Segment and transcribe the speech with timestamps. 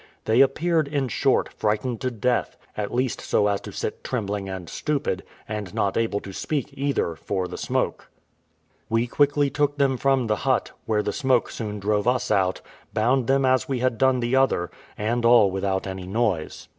[0.25, 4.67] They appeared, in short, frightened to death, at least so as to sit trembling and
[4.67, 8.09] stupid, and not able to speak either, for the smoke.
[8.89, 12.61] We quickly took them from the hut, where the smoke soon drove us out,
[12.95, 16.67] bound them as we had done the other, and all without any noise.